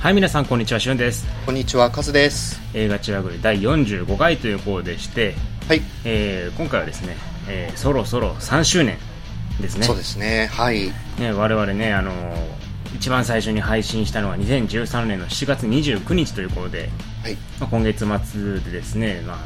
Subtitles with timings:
[0.00, 1.26] はい、皆さん、こんにちは、しゅんです。
[1.44, 2.58] こんにちは、カズです。
[2.72, 5.34] 映画チラグリ第45回ということでして、
[5.68, 8.96] はい、えー今回はですね、えーそろそろ3周年
[9.60, 9.84] ですね。
[9.84, 10.48] そうですね。
[10.52, 10.90] はい。
[11.18, 16.88] ね我々ね、あのー一番最初に配信したのは2013年の7月29日ということで、
[17.22, 17.34] はい。
[17.60, 19.38] まあ、今月末でですね、まあ、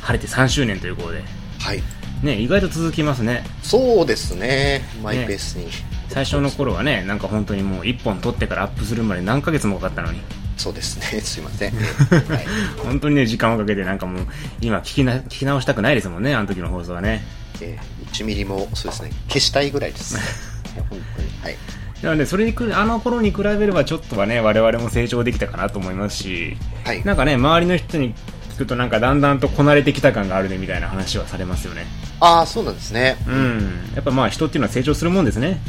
[0.00, 1.22] 晴れて3周年ということで、
[1.60, 1.82] はい。
[2.24, 3.44] ね、意外と続きますね。
[3.62, 4.82] そうですね。
[5.00, 5.68] マイペースに。
[6.08, 10.20] 最初の頃はね、なんか本当にもう1本撮ってからアップするまで何ヶ月もかかったのに、
[10.56, 11.20] そうですね。
[11.20, 11.74] すいません。
[11.74, 12.46] はい。
[12.84, 14.26] 本当にね、時間をかけてなんかもう、
[14.60, 17.24] 今聞きな、聞き直したくないですもんね、あの時の放送はね。
[17.60, 19.10] えー、1ミリも、そうですね。
[19.28, 20.16] 消したいぐらいです。
[20.74, 21.28] 本当に。
[21.42, 21.56] はい。
[22.02, 27.04] なので、それにく、あの頃に比べればちょっとはね、我々も成長できたかなと思いますし、はい。
[27.04, 28.14] なんかね、周りの人に
[28.54, 31.86] 聞くとなんかだんだんとこなれてきた感があるねみたいな話はされますよね。
[32.20, 33.16] ああ、そうなんですね。
[33.26, 33.90] うん。
[33.94, 35.60] やっぱまあ人っていうのは成長するもんですね。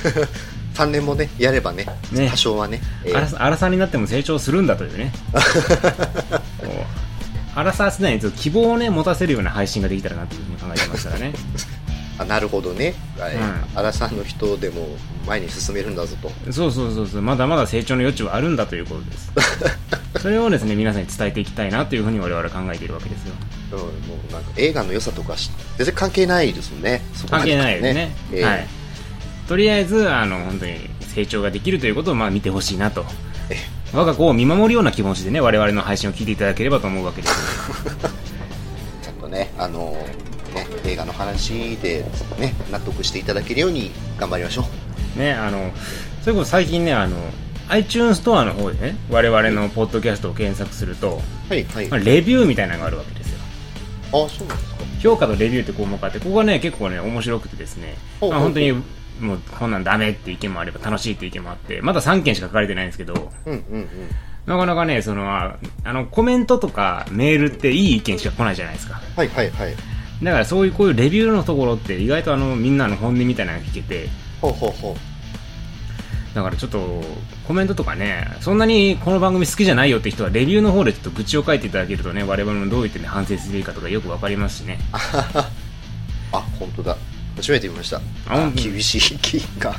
[0.74, 2.82] 3年もね、やればね、ね多少はね。
[3.04, 5.12] えーアラサアラサーになっても成長するんだというね。
[5.32, 11.32] こうアラサー世代に希望をね、持たせるような配信ができたらなというふうに考えてますからね。
[12.18, 12.94] あなるほどね。
[13.18, 14.88] はいうんさんの人でも
[15.26, 16.30] 前に進めるんだぞと。
[16.52, 19.32] そうそうそうそう、まだまだ成長の余地はあるんだということです。
[20.20, 23.34] それをですね、皆さんに伝えていきたいなというふうに我々は考えているわけですよ。
[23.72, 23.86] うん、も
[24.28, 27.02] うなんか映画の良さとかし全然関係ないですもんね。
[27.14, 28.16] そこまで関係ないですね。
[28.32, 28.66] えーはい。
[29.48, 33.04] とりあえず、あの、本当に成長ができるということを、まあ見てほしいなと。
[33.48, 33.56] え
[33.92, 37.34] 我が子を見守るような気持ちでね、我々の配信を聞いていただければと思うわけです。
[39.02, 39.96] ちゃんとね、あの
[40.52, 42.04] ね、映画の話で、
[42.38, 44.66] ね、納得していただけるように頑張りましょ
[45.16, 45.18] う。
[45.18, 45.70] ね、あの、
[46.22, 47.16] それこそ最近ね、あの、
[47.68, 51.88] iTunes ストアの方でね、我々のポッドキャストを検索すると、はい、はい。
[51.88, 53.15] まあレビューみたいなのがあるわけ。
[54.12, 54.76] あ、そうなんですか？
[55.00, 63.88] 評価とレビューって項目があって、ここがね、結構ね、面白くてですね、まあ、本当に、もう、こんなんダメって意見もあれば、楽しいって意見もあって、まだ3件しか書かれてないんですけど、うん、うん、うん。
[64.46, 69.00] なかなかね、その、ああの、コメントとかメールっていい意見しか来ないじゃないですか。
[69.16, 69.74] はい、はい、はい。
[70.22, 74.08] だからそういうこういうレビューのところって意外とあの、みんなの本音みたいなのが聞けて、
[74.40, 74.94] ほうほうほう。
[76.36, 77.02] だからちょっと、
[77.48, 84.78] コメントとかね、そんなにこの番組好きじゃないよって人は、レビューの方でちょっと愚痴を書いていただけるとね、我々もどういう点で反省すべきかとかよくわかりますしね。
[84.92, 85.48] あ、
[86.58, 86.94] 本当だ。
[87.36, 88.02] 初めて見ました。
[88.54, 89.74] 厳しい気が。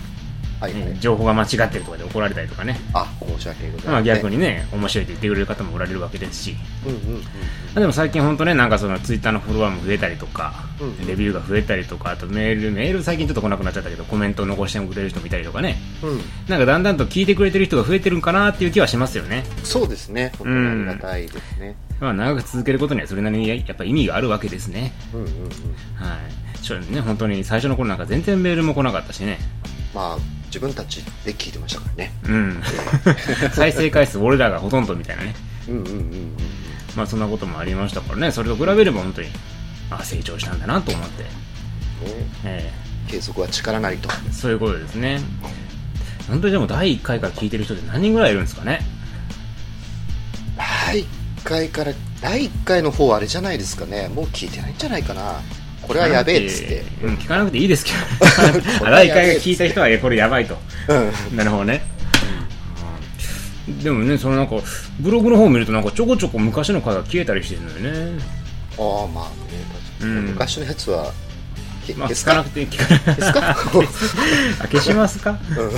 [0.60, 0.82] はい、はい。
[0.86, 2.80] ね情報が間違ってるとかで怒られたりとかね。
[2.94, 3.92] あ、申し訳ございません。
[3.92, 6.56] まあ逆にね、面白いって言ってくれる方もおられるわけですし。
[6.86, 7.24] うん、うん、うん。
[7.76, 15.78] でも最近本当ね、なんかそのツイッターのフォロワーも増えたりとか、うんうんレビューが増えたりとか、あとメール、メール最近ちょっと来なくなっちゃったけど、コメントを残してくれる人もいたりとかね。
[16.04, 16.22] うん。
[16.48, 19.44] なんかだんだんと聞いてくれてる人が増えてるんかなっていう気はしますよね。
[19.64, 20.32] そうですね。
[20.38, 21.76] 本当にありがたいですね。
[22.00, 24.94] まあ長く続けることにはそれなりにやっぱ意味があるわけですね。
[25.14, 25.34] うん、うん、うん。
[25.96, 26.48] はい。
[26.92, 29.38] ね、本当に最初の頃なんか全然メールも来なかったしね。
[29.94, 32.12] まあ、自分たちで聞いてましたからね。
[32.24, 32.62] うん。
[33.54, 35.36] 再生回数俺らがほとんどみたいなね。
[35.70, 36.38] うん、うん、うん、うん。
[36.96, 38.32] まあそんなこともありましたからね。
[38.32, 39.28] それと比べれば本当に、
[39.92, 41.24] あ、成長したんだなと思って。
[41.24, 41.30] ね
[42.44, 42.72] え
[43.08, 44.10] 継続は力なりと。
[44.28, 45.22] えそういうことですね。
[46.28, 48.80] 本当にでも第1回から聞いてる人って何人ぐらいいるんですかね？
[50.58, 51.06] 第1
[51.44, 55.40] 回から第1回の方はあれじゃないですかねもう聞いてないんじゃないかな
[55.88, 56.84] これはやべえっつって。
[57.04, 57.98] うん、聞かなくていいですけど。
[58.84, 60.58] 第1やべえ回が聞いた人は、これやばいと。
[60.90, 61.38] うん。
[61.38, 61.82] なるほどね。
[63.84, 64.56] でもね、そのなんか、
[65.00, 68.22] ブログの方を見るとなんかちょこちょこ昔の回が消えたりしてるのよね。
[68.80, 69.32] ああまあね
[70.00, 71.12] 確昔のやつは
[71.88, 72.32] けまあ、消すか？
[72.32, 74.20] 聞かなくて、聞かな消すか？
[74.64, 75.32] あ消しますか？
[75.32, 75.72] うん。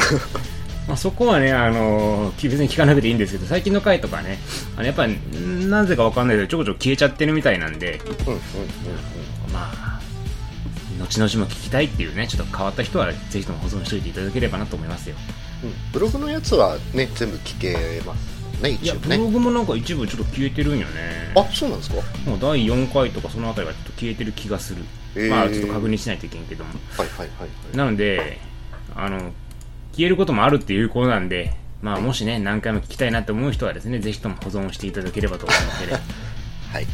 [0.88, 4.40] まあ、そこはね、あのー別に聞かなくていいんですけど、最近の回とかね、
[4.76, 8.40] あのやっぱり、んなぜかわかんないけど、ちょこちょこ消えちゃってるみたいなんで、うんうんうん。
[9.54, 9.89] まあ、
[11.00, 15.16] 後々も聞きたいっていうね、ちょっと変わった人は、ぜひとも保存しておいていただければなと思いますよ。
[15.64, 21.34] うんブログのやつはね全部聞けますね一応ねブログもなんか一部ちょっと消えてるんよね。
[21.36, 21.96] あそうなんですか？
[22.26, 24.84] もう第4回とかそのあたりはちょっと消えてる気がする。
[25.16, 26.72] へーまあ、ちょっと確認しないといけんけども。
[26.98, 28.40] はいはいはいはいなので、
[28.96, 29.32] あの、
[29.94, 36.00] 消えることもあるっていうことなんで、まあ、もしね、何回も聞きたいなと思う人はですね、ぜひとも保存していただければと思いますので、は
[36.80, 36.86] い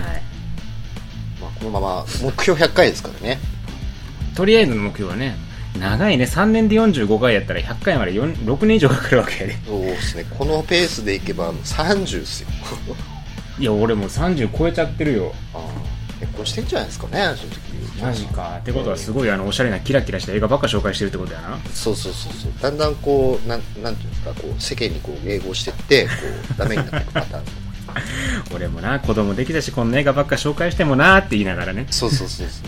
[0.00, 0.22] はい。
[1.62, 3.38] まあこのまま目標100回ですからね
[4.34, 5.36] とりあえずの目標はね、
[5.78, 9.56] 長いね、3年で45回やったら100回まで4 6年以上かかるわけやで。
[9.66, 12.48] そうですねこのペースでいけば30ですよ
[13.58, 15.34] いや、俺もう30超えちゃってるよ。
[15.52, 17.46] ああ結婚してんじゃないですかね正
[18.04, 18.58] 直マジか。
[18.60, 21.58] ってことはすごい、あの、おしゃれなキラキラした映画ばっか紹介してるってことやな。
[21.72, 26.10] そうそうそうそうだんだんこうなんなんていうんですかこう世間にこう迎合してってこ
[26.54, 27.44] うダメになっていくパターン
[28.54, 31.86] 俺もな、子供できたし、こんな映画ばっか紹介してもなって言いながらね。
[31.90, 32.62] そうそうそうそ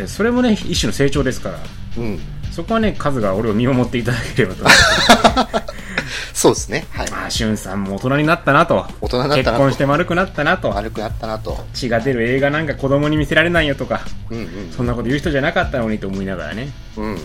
[0.00, 1.58] え それもね、一種の成長ですから。
[1.96, 4.64] ううんそこはね、数が俺を見守っていただければと。
[6.34, 6.86] そうですね。
[6.90, 7.08] はい。
[7.12, 8.86] ああ、しゅんさんも大人になったなと。
[9.00, 10.70] 大人になったなと結婚して丸くなったなと。
[10.70, 11.64] 悪くなったなと。
[11.74, 14.00] 血が出る映画なんか子供に見せられないよとか、
[14.30, 14.72] うんうん。
[14.76, 16.70] そんなこと言う人じゃなかったのにと思いながらね。
[16.96, 17.18] うん。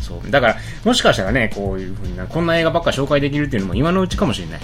[0.00, 0.30] そう。
[0.30, 4.60] だから、もしかしたらね、こういうふうな、こんな映画ばっか紹介できるっていうのも今のうちかもしれない。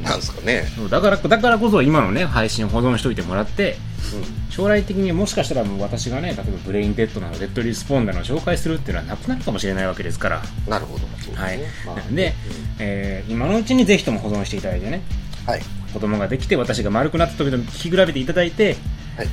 [0.00, 0.64] なんですかね。
[0.90, 10.38] だから、だからこそ今のね、配信を保存しといてもらって、う将来的にもしかしたらもう私がね、例えばブレインデッドなの、デッドリスポンダの紹介するっていうのはなくなるかもしれないわけですから。
[10.38, 10.70] ん。
[10.70, 11.06] なるほど。
[11.34, 11.58] はい。
[11.86, 12.34] まあなんで、
[12.78, 15.02] えー今のうちにぜひとも保存していただいてね、
[15.46, 15.62] はい。
[15.92, 18.76] 子供ができて私が丸くなった時と聞き比べていただいて、
[19.16, 19.28] はい。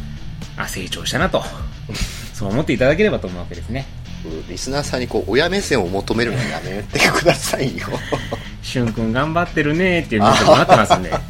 [0.58, 1.44] あ、成長したなと。
[2.34, 3.86] そう思っていただければと思うわけですね。
[4.48, 7.88] リスナーさんにこう、親目線を求めるのやめてくださいよ。
[8.70, 11.22] しゅんくん頑張ってるねーっていうメッセージもらってますんで、はい。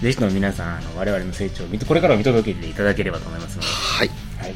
[0.00, 4.08] ぜひとも皆さん、あの我々の成長を見て、これからを見届けていただければと思いますので、はい。
[4.38, 4.54] はい。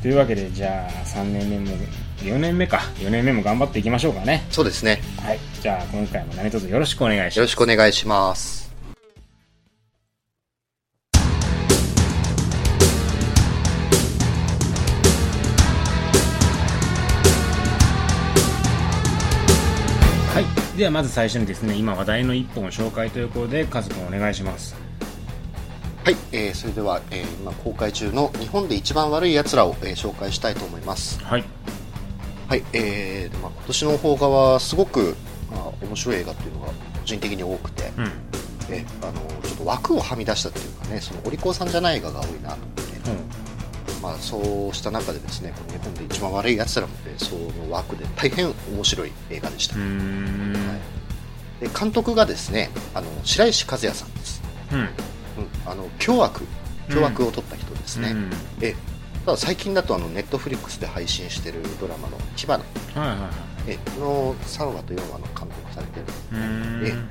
[0.00, 1.76] というわけで、じゃあ、3年目も、
[2.20, 4.46] 4年目か、4年目も頑張っていきましょうかね。
[4.50, 5.02] そうですね。
[5.20, 5.38] はい。
[5.60, 7.36] じゃあ、今回も何卒よろしくお願いします。
[7.36, 8.63] よろしくお願いします。
[20.76, 24.74] では、まず最初にですね、今話題の1本を紹介ということで、カズ君お願いします。
[26.04, 31.22] はい、えーそれでは、えー今公開中の日本で一番悪い奴らを、えー紹介したいと思います。
[31.22, 31.44] はい。
[32.48, 35.16] はい、えーでまあ、今年の邦画はすごく、
[35.50, 36.72] まあ、面白い映画っていうのが個
[37.04, 38.10] 人的に多くて、うん。
[38.68, 39.12] えあの
[39.42, 43.43] ちょっと枠をはみ出したっていうかね、そのお利口さんじゃない映画が多いなと思って、
[44.04, 49.76] まあ、そうした中でですね、この日本で一番悪い奴らも、えーその枠で大変面白い映画でした。
[49.76, 50.52] うーん。
[51.58, 54.42] で監督がですね、あの白石和也さんです。
[54.72, 54.80] うん。
[54.80, 54.88] うん、
[55.64, 56.42] あの凶悪
[56.90, 58.30] 凶悪を取った人ですね、うん。
[58.60, 58.74] え
[59.24, 62.64] ただ最近だとあのネットフリックスで配信してるドラマの「火花は
[62.94, 63.30] いはいはい。」
[63.68, 67.08] えの3話と4話の監督されてるうーん。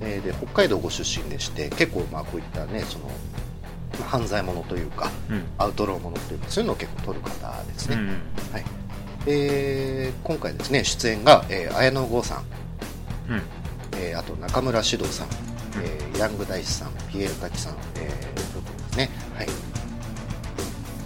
[0.00, 3.53] えで北海道ご出身でして結構まあこういったねそのまあ
[4.02, 5.44] 犯罪者というかうん。
[5.58, 8.08] アウトローものというかそういうのを結構撮る方ですね、うん。
[8.52, 8.64] はい
[9.24, 12.44] で今回ですね出演が、えー綾野剛さん、
[13.30, 13.42] うん。
[13.96, 15.28] えーあと中村獅童さん、
[15.82, 19.10] えーヤング大師さん、ピエール滝さん、えー、ということですね。
[19.34, 19.46] はい。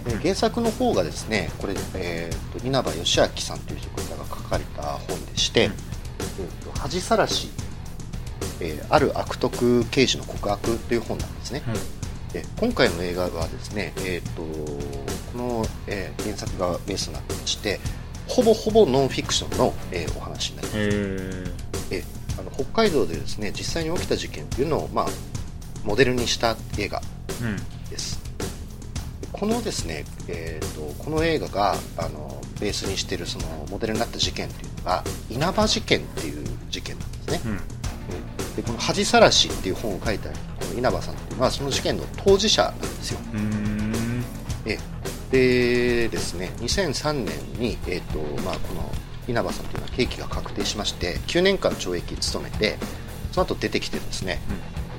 [0.09, 7.49] で原作の方がですね、これ、えー、と稲葉義明さんという方が書かれた本でして、うんえーと恥さらし、
[8.59, 11.63] えーある悪徳刑事の告白という本なんですね。
[12.33, 14.43] で今回の映画はですね、えー、と
[15.31, 17.79] この、えー原作がベースになってまして、
[18.27, 21.53] ほぼほぼノンフィクションの、えーお話になります。
[21.91, 22.03] え
[22.39, 25.07] あの北海道でですね実際に起きた事件というのを、まあ、
[25.83, 27.01] モデルにした映画
[27.41, 27.57] うん。
[27.89, 28.19] です
[29.31, 38.55] このですね、えー、とこの映画があのベースにしているそのモデルになった事件というのが稲葉事件っていう事件なんですね、うん。
[38.55, 40.35] でこの恥さらしっていう本を書いたこ
[40.69, 43.19] の稲葉さんっていうのはその事件の当事者なんですよ。
[44.65, 44.77] え
[45.31, 47.25] でですね2003年
[47.59, 48.91] に、えーとまあ、この
[49.27, 52.77] 稲葉さんというのは刑期が確定しまして9年間懲役務めて
[53.31, 54.39] その後出てきてですね、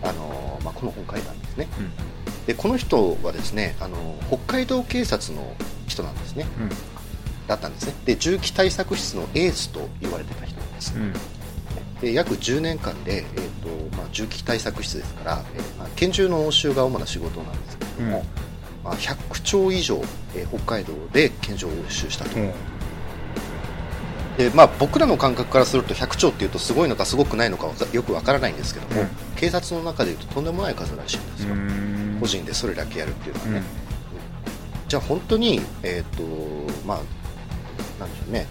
[0.02, 2.46] あのまあ、この本を書いたんですねうん。
[2.46, 5.54] でこの人はですねあの北海道警察の
[5.88, 6.68] 人なんですねうん。
[7.48, 11.12] だったんですねで銃器対策室のエースと言われてた人なんです、うん。
[12.00, 18.84] で約10年間で、えーとまあ、銃器対策室ですから、えーまあ、拳銃の押収が主な仕事なんですけれども、うん。
[18.84, 20.02] まあ、100丁以上、
[20.34, 22.52] えー北海道で拳銃を押収したと、うん。
[24.38, 29.08] でまあ、僕らの感覚からすると100丁っていうとすごいのかすごくないのかよくわからないんですけども、うん。
[29.36, 32.16] 警察の中でいうととんでもない数らしいんですよ、うん。
[32.20, 33.64] 個人でそれだけやるっていうのはね、うん。
[34.88, 36.22] じゃあ本当に、えっと
[36.86, 37.00] まあ、
[38.00, 38.46] なんでしょうね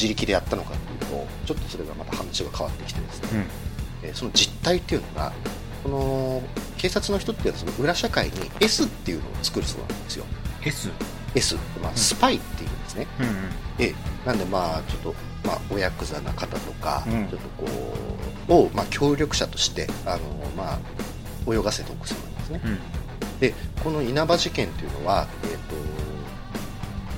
[0.00, 4.08] 自力でやったのかっていうとちょっとそれがまた話が変わってきてですね、うん。
[4.08, 5.32] えーその実態っていうのが
[5.82, 6.42] この
[6.78, 10.24] 警察の人っていうのはその裏社会に S っていうのを作るそうなんですよ
[10.64, 10.90] S?
[11.34, 13.84] S、まあ、スパイっていうんですね、うん。
[13.84, 15.14] えなんでまあちょっと、
[15.44, 17.66] まあ、おヤクザな方とか、うんちょっとこ
[18.48, 20.18] うを、まあ、協力者としてあの、
[20.56, 20.78] まあ、
[21.52, 22.78] 泳がせておくそうなんですね、うん。
[23.38, 25.89] でこの稲葉事件というのは、えーと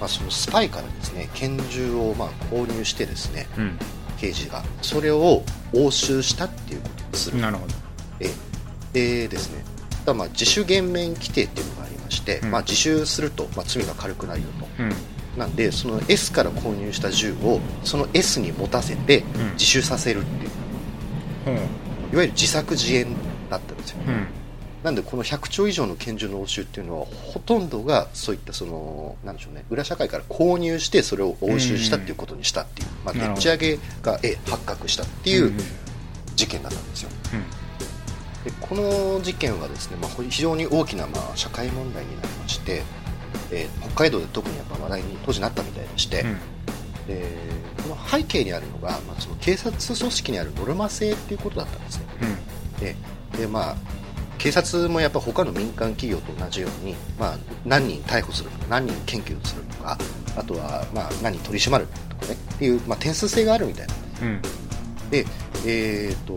[0.03, 3.79] まあ、そのスパイからですね拳銃をまあ購入してですねうん。
[4.19, 5.43] 刑事がそれを
[5.73, 7.75] 押収したっていうことにするなるほど。
[8.19, 8.29] え
[8.93, 9.65] でですね
[10.05, 14.93] ただまあ自主減免規定っていうのがありまして、うんまあ、自首すると、まあ、罪が軽くなるよとうん。
[15.39, 20.51] なんでその S から購入した銃をその S に持たせてん自首させるっていう、
[21.45, 21.55] ほう。
[21.55, 23.07] いわゆる自作自演
[23.49, 24.27] だったんですよ、うん。
[24.83, 35.53] なんでこの100丁以上の拳銃の押収っていうのはほとんどがそういったそのなんでしょうね裏社会から購入してそれを押収したっていうことにしたっていう、まあ、でっち上げがえ発覚したっていう、
[36.35, 37.11] 事件だったんですよ。
[38.45, 42.83] でこの事件はですね、まあ、非常に大きな、まあ、社会問題になりまして、
[43.51, 47.07] えー北海道で特にやっぱ話題に当時なったみたいでして、うん。
[47.07, 47.29] で
[47.83, 52.05] この背景にあるのが、まあ、その警察組織にあるノルマ制っていうことだったんですね。
[52.81, 52.97] で
[53.39, 53.77] で、まあ、
[54.43, 59.97] 警察もやっぱ他の民間企業と同じように、まあ、何人逮捕するのか何人検挙するのか
[60.37, 63.95] あとは、まあ、何人取り締まるとかねっていう、まあ、点数制があるみたいな。
[64.23, 64.43] うん。
[65.13, 65.25] で、
[65.65, 66.37] えーと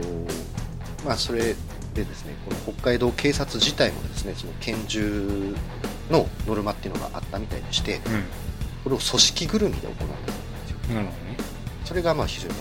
[1.03, 1.55] まあ、それ
[1.95, 5.55] でですねこの北海道警察自体もですねその拳銃
[6.11, 8.01] のノルマっていうのがあったみたいでして
[8.83, 10.13] これを組織ぐるみで行ったんで
[10.67, 10.77] すよ。
[10.89, 11.37] うんなるほどね。
[11.85, 12.53] それがまあ非常に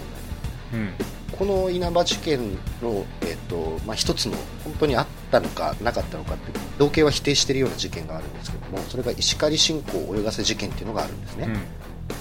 [1.33, 11.49] この稲葉事件の、えーとまあ、一つの本当にあったのかなかったのかって道警は否定しているような事件があるんですけどもそれが石狩信仰泳がせ事件っていうのがあるんですね、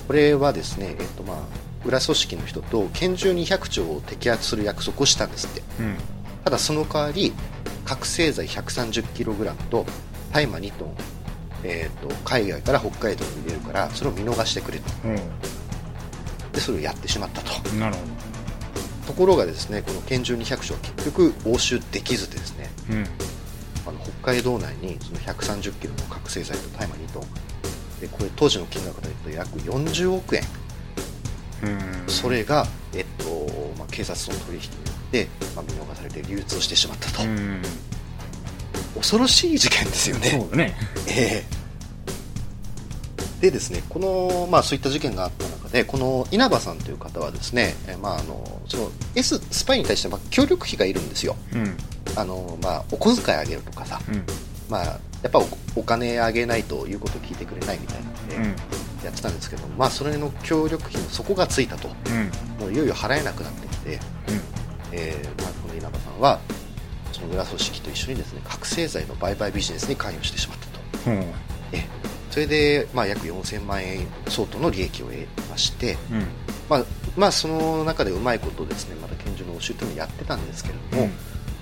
[0.07, 1.37] これはですね、えっとまあ、
[1.85, 5.61] 裏組織の人と拳銃200丁を摘発する約束をしたんですって。
[5.79, 5.85] うん。
[5.85, 5.97] うん
[6.43, 7.33] ただその代わり
[7.85, 9.85] 覚醒剤 130kg と
[10.31, 10.95] 大麻2トン、
[11.63, 14.85] えー、と海外から北海道に入れるからそれを見逃してくれと。
[16.51, 17.69] でそれをやってしまったと。
[17.71, 18.01] うんなるほ
[19.03, 23.05] ところがですねこの拳銃200丁は結局押収できずでですねどうん。
[23.85, 27.23] あの北海道内にその 130kg の覚醒剤と大麻2トン
[28.01, 30.43] でこれ当時の金額で言うと約40億円。
[31.63, 32.09] うん。
[32.09, 37.61] それが、えっとまあ、警察との取引によって、まあ、見逃されて流通してしまったと、うん。
[38.95, 40.29] 恐ろしい事件ですよね。
[40.29, 40.75] そうだね。
[41.07, 41.62] ええ
[43.43, 51.35] でですねこの、まあ、そういった事件があった中でこの稲葉さんという方はですね、えまあ、あのその S スパイに対してまあ協力費がいるんですよ。
[51.53, 51.77] うん。
[52.15, 54.23] あの、まあ、お小遣いあげるとかさ、うん。
[54.69, 58.43] まあ、やっぱおお金あげないということを聞いてくれないみたいなので、うん。
[59.03, 61.89] やってたんですけど、まあ、それの協力費の底がついたと。
[61.89, 62.65] うん。
[62.65, 63.99] もういよいよ払えなくなってきて、
[64.93, 66.39] えーまあ、この稲葉さんは
[67.11, 71.11] その裏組織と一緒にですね覚醒剤の売買ビジネスに関与してしまったと。
[71.11, 71.17] うん。
[71.73, 71.85] え
[72.33, 76.25] それで、まあ、約4000万円相当の利益を得まして、うん。
[76.67, 76.85] まあ
[77.15, 81.09] まあ、その中でうまいことですねまた拳銃の押収というのをやってたんですけれども、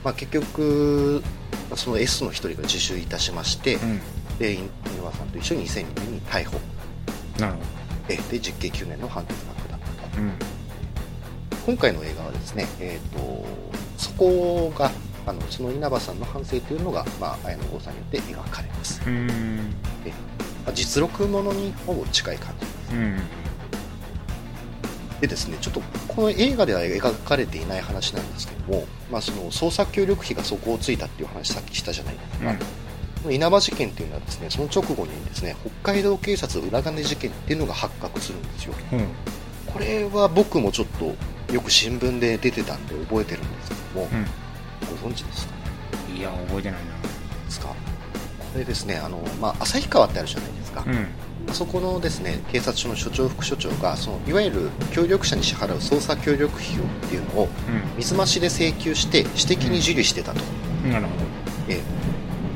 [0.05, 1.21] まあ、結局
[1.75, 3.99] その S の1人が自首いたしまして、うん。
[4.39, 4.69] で稲
[5.03, 6.57] 葉さんと一緒に2002年に逮捕。
[7.37, 7.59] なるほ
[8.07, 10.15] えで実刑9年の判決が下ったと。
[10.15, 10.31] どうん。
[11.65, 13.45] 今回の映画はですね、えー、と
[13.97, 14.89] そこが
[15.25, 19.29] あのその稲葉さんの反省というのが、まあ、綾野剛さんによって描かれます、うん。
[20.05, 20.13] え
[20.65, 22.65] まあ実録ものにほぼ近い感じ。
[22.65, 23.17] ですうん。
[25.21, 32.15] でですねちょっとこの映画では描かれていない話なんですけども、まあ、その捜査協力費が底をついたっていう話さっきしたじゃない。
[32.15, 32.53] ですか、
[33.23, 38.73] この稲葉事件っていうのはですねその直後にですね北海道警察裏金事件っていうのが発覚するんですよ。
[38.93, 39.07] うん。
[39.71, 41.13] これは僕もちょっと
[41.53, 44.09] よく新聞で出てたんで覚えてるんですけども、
[45.01, 45.53] ご存知ですか？
[46.09, 46.79] うんいや覚えてない
[47.45, 47.75] ですか？
[48.53, 51.07] これですねあの、まあ、旭川ってあるじゃないですか、なうん。
[51.49, 57.49] あそこのですね警察署の署長副署長がそのいわゆる協力者に支払う捜査協力費用っていうのを
[57.97, 60.41] 水増しで請求して私的に受理してたと、
[60.83, 60.91] うん。
[60.91, 61.11] なるほ
[61.69, 61.81] ええ。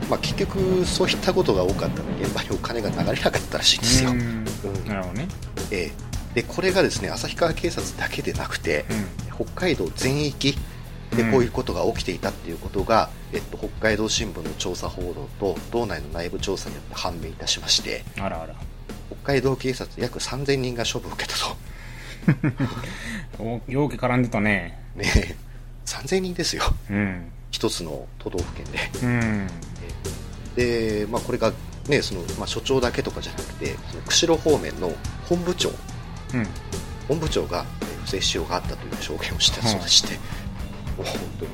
[0.10, 4.46] まあ、結局そういったことが多かったので現場にお金が流れなかったらしいんですよ、うん。
[4.86, 5.28] なるほどね。
[5.72, 6.16] ええ。
[6.36, 8.84] でこれがですね旭川警察だけでなくて
[9.34, 10.56] 北海道全域
[11.16, 18.56] でこういうことが起きていたっていうことが、えっと、北海道新聞の調査報道と道内の内部調査によって判明いたしましてうんあらあら。
[19.24, 21.56] 北海道警察約3000人が処分を受けたと。
[23.44, 24.80] お容器絡んでたね。
[24.96, 25.36] ねえ。
[25.86, 26.64] 3000人ですよ。
[26.90, 27.32] うん。
[27.52, 28.80] 一つの都道府県で。
[29.04, 29.48] うん。
[30.56, 31.54] で、まあ、これが、
[31.88, 34.92] ねそのまあ、所長だけとかじゃなくてその釧路方面の
[35.30, 35.70] 本部長。
[36.34, 36.48] うん。
[37.08, 40.20] 本部長がえー不正使用があったという証言をしてそうでして、もう
[41.04, 41.52] 本当に。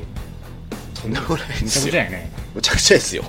[0.94, 1.86] とんでもないでめちゃすよ。
[1.86, 3.24] くちゃやねむちゃくちゃですよ。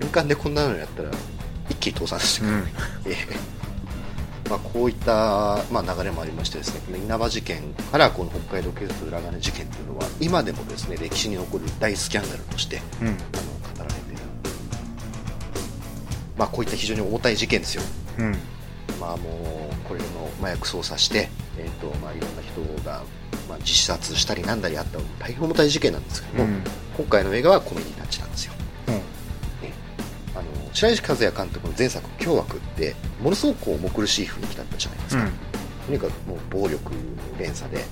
[0.00, 1.10] 民間でこんなのやったら
[1.68, 2.60] 一気に倒産してくる、うん。
[2.60, 2.66] え
[3.06, 3.58] え。
[4.48, 13.08] まあ、こういった、まあ、流れもありましてですねこの稲葉事件からこの北海道警察裏金事件というのは今でもですね歴史に残る大スキャンダルとしてうん。
[13.08, 13.18] あの語
[13.78, 14.22] られている、
[16.38, 17.82] まあ、こういった非常に重たい事件ですよ、
[18.20, 18.32] うん。
[18.98, 21.28] まあ、もうこれの麻薬捜査して、
[21.58, 23.02] えーとまあ、いろんな人が、
[23.48, 26.62] まあ、自殺したりなんだりあった大変重たい事件なんですけども、うん。
[26.96, 28.52] 今回の映画はコメディタッチなんですよ。
[28.88, 28.94] うん。
[28.94, 29.02] ね。
[30.34, 35.28] あの白石和也監督の前作「凶悪」ってものすごく重苦しい雰囲気だったじゃないですか、
[35.86, 36.98] とにかくもう暴力の
[37.38, 37.84] 連鎖で。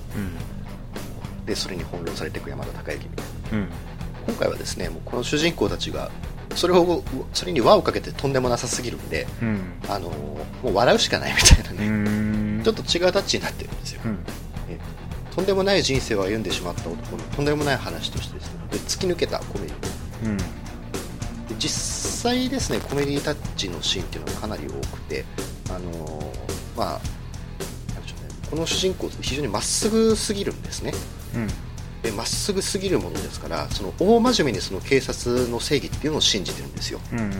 [1.45, 3.57] でそれに翻弄されていく山田孝之みたいな。
[3.57, 3.67] うん。
[4.27, 6.11] 今回はですねもうこの主人公たちが
[6.55, 9.59] それをそれに輪をかけてとんでもなさすぎるんでうん。
[9.87, 12.63] あのもう笑うしかないみたいなうね、ん。
[12.63, 14.11] ちょっと違うタッチになってるんですよ、うん。
[14.11, 14.17] え
[15.37, 18.59] とんでもない人生を歩んでしまった男のとんでもない話としてですね。
[18.71, 19.77] で突き抜けたコメディ
[20.25, 20.37] うん。
[20.37, 20.43] で
[21.59, 21.69] 実
[22.23, 25.23] 際ですねコメディタッチのシーンっていうのはかなり多くて
[25.69, 26.99] あのーまあ
[27.93, 28.35] なんでしょうね。
[28.49, 30.91] この主人公非常にまっすぐすぎるんですね。
[31.35, 31.47] うん。
[32.01, 36.99] でまっすぐすぎるものですからその大真面目にその警察の正義っていうのを信じてるんですよ。
[37.11, 37.31] うんうんうん。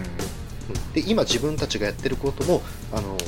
[0.94, 2.62] で今自分たちがやってることも、
[2.94, 3.24] あのー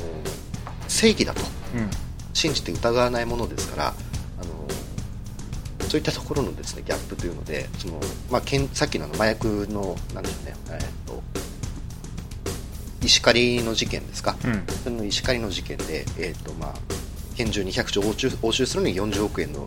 [0.86, 1.40] 正義だと
[1.74, 1.90] うん。
[2.34, 4.09] 信じて疑わないものですから、あのー
[5.90, 7.98] そういったところのですねギャップというのでその、
[8.30, 11.20] まあ、けんさっきの麻薬のなんでしょうね、えーっと
[13.02, 14.62] 石狩の事件ですか、うん。
[14.84, 16.74] その石狩の事件で、えーっとまあ、
[17.34, 19.64] 拳銃200丁押収押収するのに40億円の,、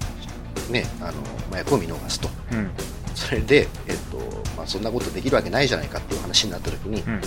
[0.70, 1.14] ね、あの
[1.50, 2.30] 麻薬を見逃すと。
[2.52, 2.70] うん。
[3.16, 4.18] それで、えっと
[4.56, 7.22] まあ、そんなことできるわけないじゃないかっていう話になった時に、うん。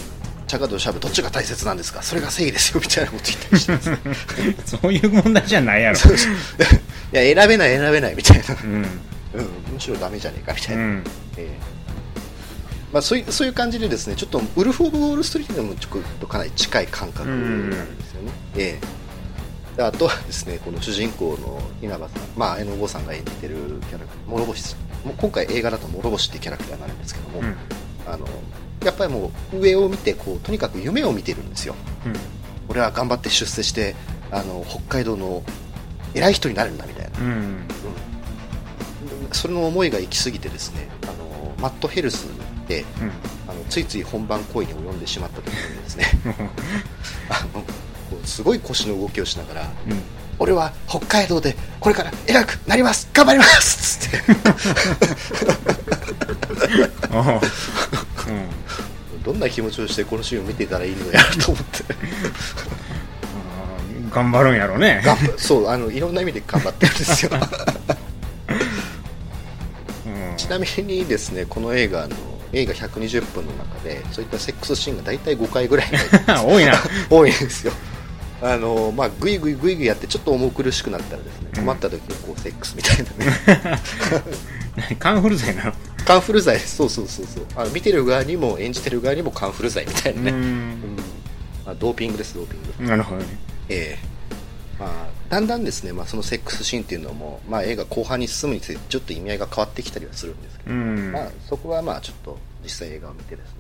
[0.47, 2.03] チャカとシャブどっちが大切なんですか？
[2.05, 5.99] それが正義ですよみたいなこと言ったりして そういう問題じゃないやろ
[7.12, 8.75] いや選べない選べないみたいな、うん。
[8.75, 8.84] うん、
[9.72, 11.04] むしろダメじゃねえかみたいな、うん。
[11.36, 11.76] ええ。
[12.92, 18.80] まあ、そういうそういう感じでですねちょっとウルフ・オブ・ウォール・ストリートにもちょっとかなり近い感覚なんですよね、え
[19.75, 19.76] え。
[19.76, 23.56] であとはですねこの主人公の稲葉さん、まあ、榎本さんが演じてる
[23.88, 24.76] キャラクター諸星。
[25.04, 27.56] もう今回映画だと諸星ってキャラクターになるんですけども、うん。
[28.06, 28.26] あの
[28.84, 31.75] やっぱりもう上を見てこうとにかく夢を見てるんですよ。
[32.68, 33.94] 俺は頑張って出世して
[34.30, 35.42] あの北海道の
[36.16, 37.68] 偉い人になるんだみたいな、うん。
[39.32, 42.26] それの思いが行き過ぎてですねあのマットヘルス
[42.66, 43.12] でうん。
[43.49, 46.06] あのついつい本番行為に及んでしまった時にですね
[47.30, 47.66] あのこ
[48.23, 50.02] うすごい腰の動きをしながらうん。
[50.38, 54.26] 俺は北海道でこれから偉くなります頑張りますっつって。
[59.26, 61.82] どんな気持ちをしてこのシーンを見ていたらいいのやと思って
[64.10, 65.02] 頑張るんやろね。
[65.04, 67.32] 頑張そうあのいろんな意味で頑張ってるんですよ。
[70.06, 70.36] うん。
[70.36, 72.16] ちなみにですねこの映画の
[72.52, 75.86] 映画120分の中でそういったセックスシーンが大体5回ぐらい
[76.45, 76.75] 多いな。
[77.10, 77.73] 多いんですよ。
[78.42, 81.64] あのまあグイグイグイグイやってちょっと重苦しくなったらですねうん。
[81.64, 83.80] 困った時にこうセックスみたいなね。
[84.76, 85.73] 何 カンフル剤なの？
[86.04, 86.60] カンフル剤。
[86.60, 87.45] そうそうそうそう。
[87.56, 90.32] あの見てる側にも演じてる側にもカンフル剤みたいなね、
[91.64, 92.90] まあ、ドーピングですドーピング。
[92.90, 93.26] なるほどね
[93.69, 94.17] ええ。
[94.79, 101.13] まあ、だんだんですね、まあ、そのセックスシーンっていうのも、まあ、映画後半に進むにつれてちょっと意味合いが変わってきたりはするんですけど、うん。
[101.13, 103.57] まあ、そこはまあちょっと実際映画を見てですね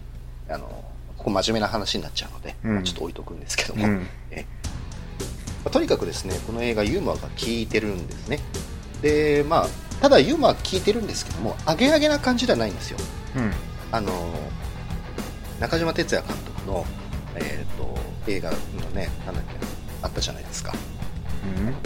[0.50, 0.66] あの
[1.16, 2.74] ここ真面目な話になっちゃうので、うん。
[2.74, 4.06] まあちょっと置いとくんですけども、うん。
[4.30, 4.44] え
[5.64, 8.40] まあとにかくですねこの映画ユーモアが効いてるんですね。
[9.00, 9.66] でまあ
[10.02, 12.98] ただユーモア効いてるんですけどもアゲアゲな感じではないんですよ。
[13.36, 13.52] うん。
[13.90, 14.12] あの
[15.60, 16.84] 中島哲也監督の、
[17.36, 17.98] えー、と
[18.30, 18.56] 映画の
[18.94, 19.75] ねなんだっけ
[20.06, 20.72] あったじゃないですか。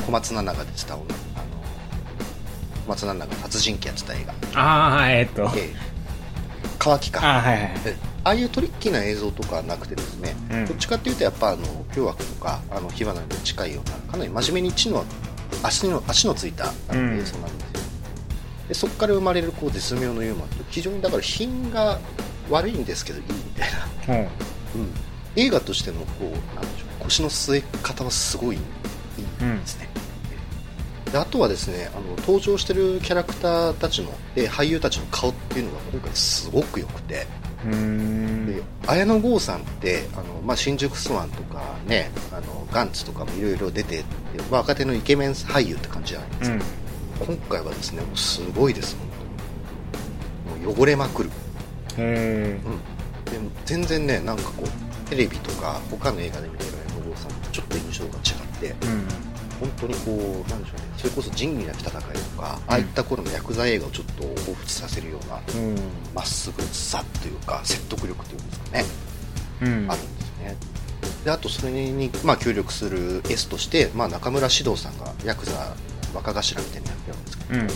[0.06, 1.04] 小松菜奈が出てた女。
[1.04, 1.14] あの
[2.86, 4.60] 小松菜奈が殺人鬼やってた映画。
[4.60, 5.50] ああえーっと。
[5.56, 5.74] ええ。
[6.78, 7.20] 乾きか。
[7.22, 10.66] ああはいはいえああいうトリッキーな映像とかはなくてですね、うん。
[10.66, 15.04] どっちかっていうとやっぱあの凶悪とかあの火花に近いようなかなり真面目に地の
[15.62, 17.80] 足の足のついたあのうん映像なんですよ、
[18.68, 21.98] でそこから生まれるこう絶妙のユーモアって非常にだから品が
[22.50, 23.70] 悪いんですけどいいみたい
[24.06, 24.20] な、うん。
[24.22, 24.28] うん、
[25.36, 26.22] 映画としてのこう
[26.54, 26.79] なんでし
[27.10, 29.88] 腰の据え方はすごいいいですね、
[31.10, 37.26] であとはですねあの登場してるキャラクターたちので俳優たちの顔っていうのが今回すごく良くて、
[37.64, 44.04] で綾野剛さんってあの、まあ、新宿スワンとかねあのガンツとかもいろいろ出てて
[44.50, 46.64] 若手のイケメン俳優って感じじゃないですうか、
[47.32, 47.36] ん。
[47.36, 49.08] 今回はですねもうすごいです本
[50.54, 50.64] 当に。
[50.66, 51.30] もう汚れまくる、
[51.98, 56.69] へうん、でも全然ねなんかこうテレビとか他の映画で見て
[57.60, 59.08] ちょっと印象が違ってえうん。
[59.60, 65.76] 本当にこうなんでしょうねそれこそ仁義なき戦いとか、ああいった頃のヤクザ映画をちょっと彷彿させるようなうん。
[66.14, 68.84] まっすぐさというか説得力というんですかね、
[69.62, 69.90] うん。
[69.90, 70.56] あるんですね。
[71.24, 75.74] であとそれに、まあ、協力する S として、まあ、中村獅童さんがヤクザ
[76.14, 77.66] 若頭みたいにやってるんですけどうん。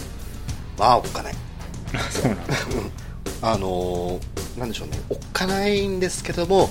[0.79, 1.35] まあおっかない。
[1.95, 2.55] あそうなんだ。
[3.43, 6.71] あのーなんでしょうねおっかないんですけども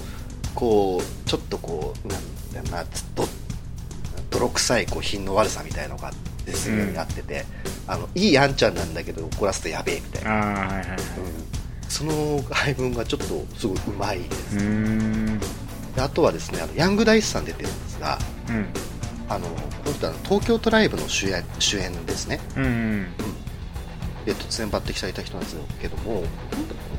[0.55, 2.83] こうちょっとこうなんだろうな
[3.15, 3.27] ど
[4.29, 6.11] 泥臭いこう品の悪さみたいのが
[6.45, 7.45] ですようんやってて、
[7.87, 10.87] あのいいあんちゃんなんだけど怒らすとやべえみたいな、ああはいはいはい。
[10.89, 10.97] うん、
[11.87, 13.25] その配分がちょっと
[13.57, 14.57] すごいうまいです。
[15.95, 18.17] であとはですねあのヤングダイスさん出てるんですが
[18.49, 18.65] うん。
[19.29, 22.39] あのこの人は東京トライブの主演主演ですね。
[22.57, 23.07] うん
[24.25, 26.23] で突然抜擢された人なんですけども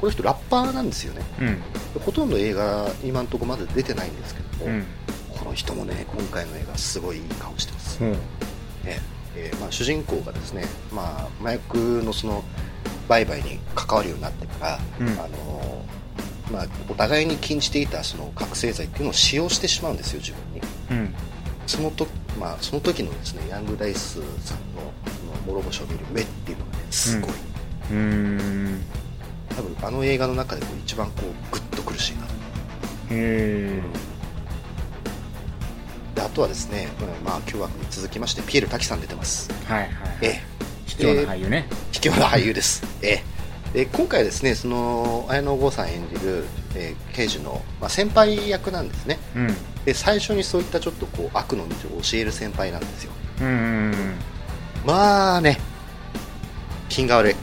[0.00, 1.22] この人ラッパーなんですよね。
[1.40, 1.46] うん。
[1.94, 4.82] でほとんど映画今のところまだ出てないんですけども、
[5.54, 8.12] 人もね今回の映画すごいいい顔してます、うん。
[8.12, 8.18] ね、
[9.36, 12.44] えーまあ、主人公がですね、まあ、麻薬のその
[13.08, 15.08] 売買に関わるようになってから、うん。
[15.08, 15.84] あの
[16.52, 20.60] まあ、お互いに禁じていたその覚醒剤っていうのを使用してしまうんですよ自分に。
[20.90, 21.14] うん。
[21.66, 22.06] そのと、
[22.38, 24.92] まあ、その時のですねヤングダイスさんの
[25.46, 28.82] 諸星を見る目っていうのがねすごい、うーん。
[29.56, 32.32] 多分あの映画の中でこう一番こうグッとくるシーンだと
[33.10, 33.82] へ
[36.14, 39.50] であとはですね、うんまあ、今日は続きましてピエール滝さん出てます。
[39.68, 39.90] えはいはい。
[40.22, 40.42] ええ。
[40.86, 41.66] 貴重な俳優ね。
[41.92, 42.86] 卑怯な俳優です。
[43.02, 43.22] え
[43.74, 43.78] え。
[43.78, 46.44] で今回ですね、その綾野剛さん演じる、
[46.76, 49.18] えー刑事の、まあ、先輩役なんですね。
[49.34, 49.48] うん。
[49.84, 53.12] で最初にそういったちょっとこう悪の道を教える先輩なんですよ。
[53.40, 53.56] うんうんう
[53.90, 53.94] ん。
[54.86, 55.58] まあね、
[56.88, 57.36] 品が悪い。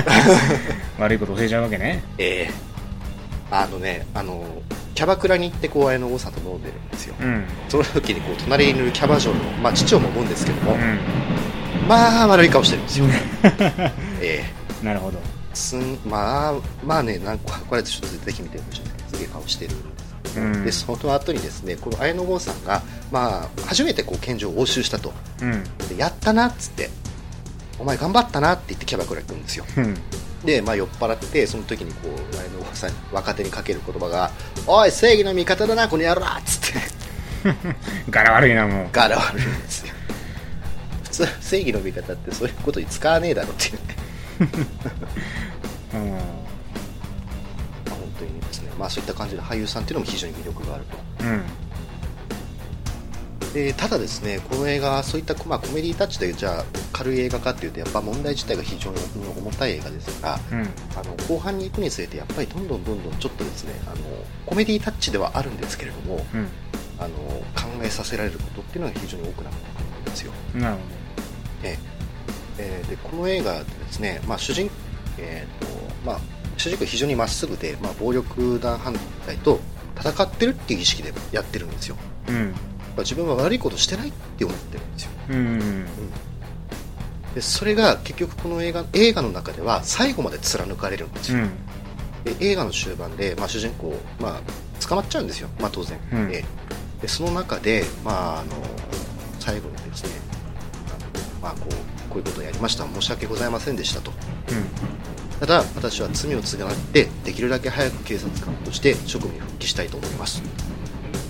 [0.98, 2.02] 悪いこと教えちゃうわけね。
[2.18, 2.74] ええ。
[3.50, 4.44] あのね、あの
[4.94, 7.14] キャバクラに行ってこう綾野剛さんと飲んでるんですよ。
[7.20, 7.44] うん。
[7.68, 10.98] その時にこう隣にいるキャバ嬢の、まあ、父をも思うんですけども、うん。
[11.88, 13.06] まあ悪い顔してるんですよ。
[14.22, 14.44] え
[14.82, 14.84] え。
[14.84, 15.18] なるほど。
[15.52, 16.54] すんまあ
[16.84, 19.74] まあねなんかこれちょっとぜひ見てほしいすげえ顔してる。
[19.74, 20.64] んですけど、うん。
[20.64, 25.12] でその後にですねこの綾野剛さんが、まあ、初めてこう拳銃を押収したと。
[25.42, 25.64] うん。
[25.88, 26.90] でやったなっつって
[27.78, 29.64] お前頑張ったなって言ってキャバクラ行くんですよ。
[29.76, 29.96] うん
[30.44, 34.30] で、まあ、酔っ払ってその時にこう綾野剛さんに若手にかける言葉が
[34.66, 37.04] 「おい正義の味方だなこの野郎!」っつって。
[38.10, 38.88] 柄悪いなもう。
[38.92, 39.94] ガラ悪いんですよ。
[41.04, 43.74] 普通正義の味方ってそういうことに使わねえだろっていう。
[43.74, 43.80] ね
[45.94, 46.10] うん。
[46.10, 46.20] まあ
[47.90, 50.84] 本当にですね、まあ、そういった感じで俳優さんっていうのも非常に魅力がある
[51.18, 51.24] と。
[51.24, 51.42] うん
[53.54, 58.98] でただですねこの映画そういった、まあ、コメディタッチでじゃあ軽い映画かっていうとやっぱ問題自体が非常に
[59.38, 60.68] 重たい映画ですからうん。
[60.96, 63.96] あの後半に行くにつれてやっぱりどんどんどんどんちょっとですねあの
[64.44, 66.48] コメディタッチではあるんですけれどもうん。
[66.96, 67.16] あの
[67.56, 70.80] 考えさせられることっていうのが非常に多くなってくるんですよ、なるほ
[71.64, 71.76] え
[72.58, 72.82] え。
[72.86, 74.70] ーでこの映画でですね、まあ、主人
[75.18, 75.66] えーと
[76.06, 76.20] まあ、
[76.56, 78.94] 主人公非常にまっすぐで、まあ、暴力団反
[79.26, 79.58] 対と
[79.98, 81.96] 戦ってるっていう意識でやってるんですよ。
[82.26, 82.54] どうん
[82.96, 85.10] まあ自分は悪いことしてないって思ってるんですよ。
[85.30, 85.86] うん。
[87.34, 91.50] でそれが結局この映画映画の中では最後まで貫かれるんですよ、うん。
[92.24, 94.40] で映画の終盤で、まあ、主人公、まあ、
[94.86, 96.28] 捕まっちゃうんですよ、まあ、当然、うん。
[96.28, 96.44] で
[97.02, 98.50] でその中で、まあ、あの
[99.40, 100.10] 最後にですね
[100.86, 102.84] あの、まあ、こうこういうことをやりました。
[102.86, 104.12] 申し訳ございませんでしたと。
[105.40, 110.40] ただ私は罪を償ってできるだけ早く警察官として職務に復帰したいと思います。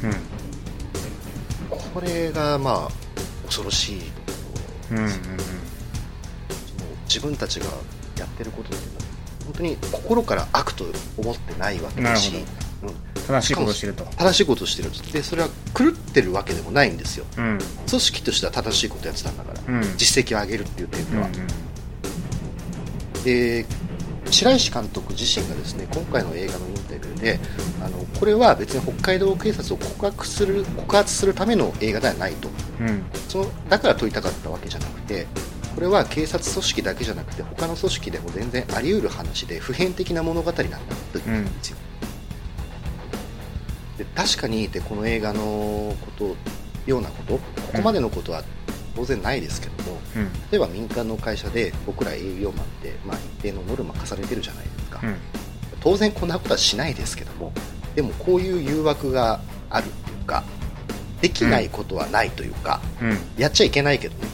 [0.02, 0.33] うん
[1.94, 4.00] これがまあ恐ろしい
[4.90, 5.10] うんうん
[7.04, 7.66] 自分たちが
[8.18, 8.76] やってることって
[9.44, 10.84] 本当に心から悪と
[11.16, 12.44] 思ってないわけだし。
[12.82, 14.04] うん、正しいことしてると。
[14.16, 17.26] 正しいことをしてるでそれは狂ってるわけでもないんですよ。
[17.36, 17.58] うん。
[17.88, 19.82] 組織としては正しいことやってたんだから、うん。
[19.96, 23.24] 実績を上げるっていう点では、うん。
[23.24, 23.66] で
[24.30, 26.73] 白石監督自身がですね今回の映画の
[27.24, 27.40] で
[27.82, 32.50] あのこれは別に北海道警察を告白する告発するための映画ではないと。
[32.80, 33.04] うん。
[33.28, 35.26] そのだから撮りたかったわけじゃなくて
[35.74, 40.78] これは警察組織だけじゃなくて他の組織でも全然あり得る話で普遍的な物語なんだ
[41.12, 41.76] と言うんですよ、
[43.98, 46.36] で確かにでこの映画のこと
[46.86, 47.40] ようなことこ
[47.74, 48.44] こまでのことは
[48.94, 50.32] 当然ないですけども、うん。
[50.52, 55.16] 例えば民間の会社で僕ら営業マンって、まあ、一定のノルマ課されてるじゃないですか、うん
[55.84, 57.52] 当然こんなことはしないですけども
[57.94, 60.42] でもこういう誘惑があるっていうか
[61.20, 63.18] できないことはないというか、うん。
[63.38, 64.28] やっちゃいけないけどね。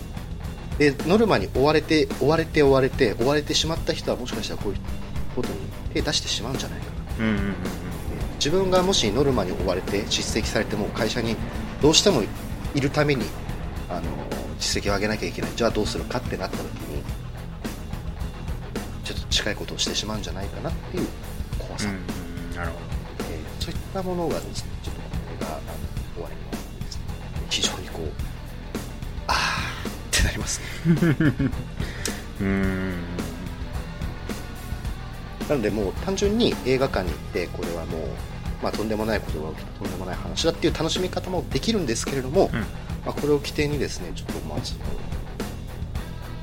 [0.79, 4.79] でノルマに追われて追われて追われて追われてしまった人はもしかしたらこういう
[5.37, 5.55] ことに
[5.93, 6.87] 手出してしまうんじゃないか
[7.19, 7.27] な。
[7.27, 7.55] うんうん
[8.37, 11.37] 自分がもしノルマに追われて叱責されても会社に
[11.83, 12.23] どうしても
[12.75, 13.27] いるために
[13.91, 14.03] あの
[14.59, 15.51] 実績を上げなきゃいけない。
[15.55, 17.03] じゃあどうするかってなった時に
[19.05, 21.20] ちょっと近いことをしてしまうんじゃないかなっていう怖
[21.81, 22.77] さ、うんうんなるほ
[23.31, 25.07] えーそういったものがですねちょっとこ
[25.41, 25.61] れがあの
[26.15, 27.03] 終わりにですね
[27.51, 28.13] 非常にこう
[29.27, 30.67] あーってなりますね。
[30.95, 31.07] ど
[32.45, 32.95] うん。
[35.49, 38.03] なのでもう単純に映画館に行ってこれはもう、
[38.63, 42.61] まあ、とんでもないことが起きたとんでもない話だっていう楽しみ方もできるんですけれども、うん。
[42.61, 42.67] ま
[43.07, 44.75] あ、これを起点にですねちょっとまず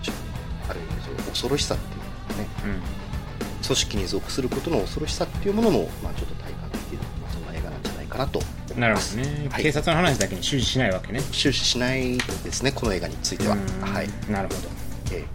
[0.01, 0.13] ちょ
[0.69, 2.73] ある意味その恐ろしさっていうかね
[3.67, 8.39] 組織に属することの恐ろしさっていうものも、まあ、ちょっと体感できる、まあ、そんな映画なんじゃないかなと。
[8.77, 9.49] なるほいますどね。
[9.49, 9.63] はい。
[9.63, 11.21] 警察の話だけに終始しないわけね。
[11.31, 13.93] 終始しないですねこの映画については、うん。
[13.93, 14.09] はい。
[14.29, 14.69] なるほど。
[15.11, 15.25] え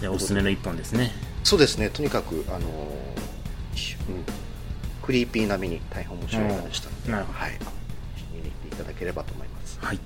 [0.00, 1.12] じゃあおすすめの一本ですね。
[1.42, 1.90] ーそうですね。
[1.90, 2.62] とにかく、あのー
[3.74, 4.24] ひうん、
[5.02, 7.38] クリーピー並みに大変面白い映画でしたので、ほど。
[7.38, 7.52] はい、
[8.32, 9.78] 見に行っていただければと思います。
[9.80, 9.98] はい